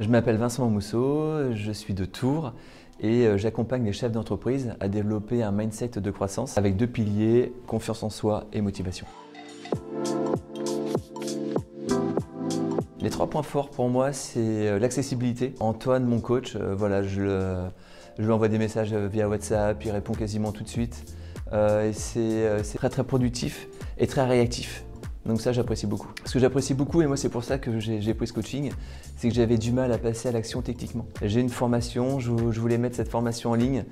[0.00, 2.52] Je m'appelle Vincent Mousseau, je suis de Tours
[3.00, 7.52] et euh, j'accompagne les chefs d'entreprise à développer un mindset de croissance avec deux piliers,
[7.66, 9.06] confiance en soi et motivation.
[13.00, 15.54] Les trois points forts pour moi, c'est euh, l'accessibilité.
[15.58, 17.66] Antoine, mon coach, euh, voilà, je,
[18.18, 21.12] lui envoie des messages via WhatsApp, il répond quasiment tout de suite.
[21.92, 23.66] c'est très très productif
[23.98, 24.84] et très réactif.
[25.28, 26.08] Donc ça, j'apprécie beaucoup.
[26.24, 28.72] Ce que j'apprécie beaucoup, et moi c'est pour ça que j'ai pris ce coaching,
[29.18, 31.06] c'est que j'avais du mal à passer à l'action techniquement.
[31.22, 33.84] J'ai une formation, je, voulais mettre cette formation en ligne,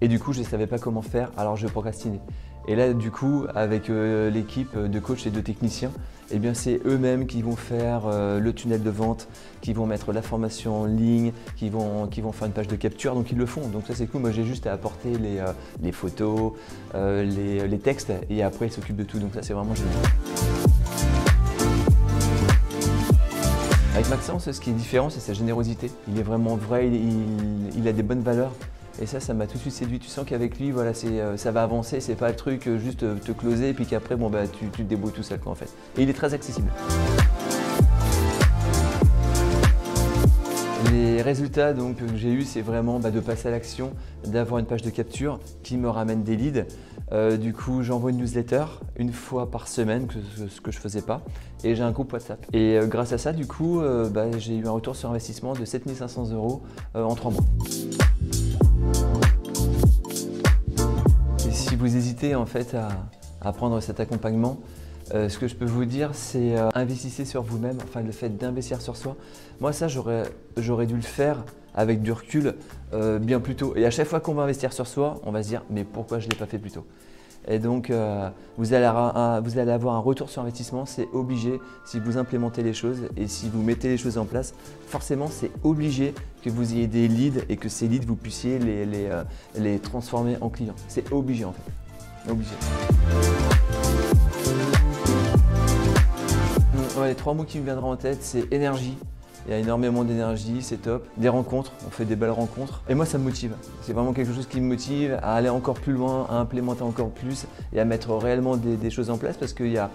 [0.00, 2.20] et du coup, je ne savais pas comment faire, alors je procrastinais.
[2.66, 5.92] Et là, du coup, avec euh, l'équipe de coachs et de techniciens,
[6.32, 9.28] eh bien, c'est eux-mêmes qui vont faire euh, le tunnel de vente,
[9.60, 12.76] qui vont mettre la formation en ligne, qui vont, qui vont faire une page de
[12.76, 13.68] capture, donc ils le font.
[13.68, 14.22] Donc ça, c'est cool.
[14.22, 16.52] Moi, j'ai juste à apporter les, euh, photos,
[16.94, 19.20] les, les, textes, et après, ils s'occupent de tout.
[19.20, 20.79] Donc ça, c'est vraiment génial.
[24.10, 25.88] Maxence, ce qui est différent, c'est sa générosité.
[26.08, 28.50] Il est vraiment vrai, il, a des bonnes valeurs.
[29.00, 30.00] Et ça, ça m'a tout de suite séduit.
[30.00, 32.00] Tu sens qu'avec lui, voilà, euh, ça va avancer.
[32.00, 34.82] C'est pas le truc euh, juste euh, te closer et puis qu'après, bah, tu, te
[34.82, 35.72] débrouilles tout seul, quoi, en fait.
[35.96, 36.72] Et il est très accessible.
[41.20, 43.92] Les résultats donc, que j'ai eus, c'est vraiment bah, de passer à l'action,
[44.26, 46.64] d'avoir une page de capture qui me ramène des leads.
[47.12, 48.64] Euh, du coup, j'envoie une newsletter
[48.96, 50.08] une fois par semaine,
[50.48, 51.20] ce que je faisais pas,
[51.62, 52.46] et j'ai un groupe WhatsApp.
[52.54, 55.52] Et euh, grâce à ça, du coup, euh, bah, j'ai eu un retour sur investissement
[55.52, 56.62] de 7500 euros
[56.94, 57.44] en trois mois.
[61.46, 62.74] Et si vous hésitez en fait
[63.42, 64.58] à prendre cet accompagnement,
[65.14, 68.36] euh, ce que je peux vous dire, c'est euh, investissez sur vous-même, enfin le fait
[68.36, 69.16] d'investir sur soi.
[69.60, 71.44] Moi, ça, j'aurais dû le faire
[71.74, 72.54] avec du recul
[72.92, 73.74] euh, bien plus tôt.
[73.76, 76.18] Et à chaque fois qu'on va investir sur soi, on va se dire mais pourquoi
[76.18, 76.86] je ne l'ai pas fait plus tôt?
[77.48, 77.90] Et donc,
[78.58, 83.28] vous, allez avoir un retour sur investissement, c'est obligé si vous implémentez les choses et
[83.28, 84.52] si vous mettez les choses en place.
[84.86, 86.14] Forcément, c'est obligé
[86.44, 90.76] que vous ayez des leads et que ces leads, vous puissiez les, transformer en clients.
[90.86, 92.89] C'est obligé en fait.
[97.04, 98.96] Les trois mots qui me viendront en tête, c'est énergie.
[99.46, 101.06] Il y a énormément d'énergie, c'est top.
[101.16, 102.82] Des rencontres, on fait des belles rencontres.
[102.88, 103.54] Et moi, ça me motive.
[103.82, 107.10] C'est vraiment quelque chose qui me motive à aller encore plus loin, à implémenter encore
[107.10, 109.90] plus et à mettre réellement des, choses en place parce qu'il y a,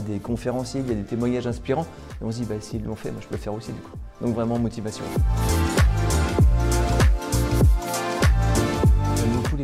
[0.00, 1.86] des conférenciers, il y a des témoignages inspirants.
[2.20, 3.80] Et on se dit, bah, s'ils l'ont fait, moi, je peux le faire aussi du
[3.80, 3.96] coup.
[4.22, 5.04] Donc vraiment, motivation.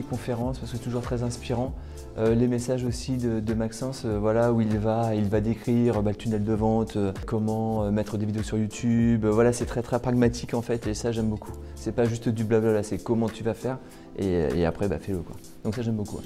[0.06, 1.74] Conférences parce que c'est toujours très inspirant.
[2.18, 6.12] Euh, les messages aussi de, Maxence, euh, voilà, où il va, il va décrire bah,
[6.12, 9.26] le tunnel de vente, euh, comment mettre des vidéos sur YouTube.
[9.26, 11.52] voilà, c'est très très pragmatique en fait et ça j'aime beaucoup.
[11.74, 13.78] C'est pas juste du blabla, c'est comment tu vas faire
[14.18, 15.36] et, après bah, fais-le quoi.
[15.64, 16.20] Donc ça j'aime beaucoup.